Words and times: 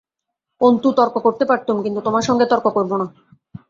অন্তু, 0.61 0.87
তর্ক 0.91 1.15
করতে 1.17 1.43
পারতুম 1.45 1.77
কিন্তু 1.83 1.99
তোমার 2.01 2.23
সঙ্গে 2.23 2.45
তর্ক 2.45 2.65
করব 2.67 2.91
না। 2.97 3.05